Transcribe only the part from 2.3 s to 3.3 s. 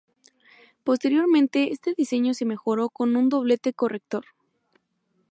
se mejoró con un